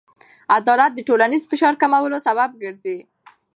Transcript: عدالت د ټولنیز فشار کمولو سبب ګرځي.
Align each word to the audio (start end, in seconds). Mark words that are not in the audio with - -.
عدالت 0.57 0.91
د 0.95 0.99
ټولنیز 1.07 1.43
فشار 1.51 1.73
کمولو 1.81 2.17
سبب 2.27 2.49
ګرځي. 2.63 2.97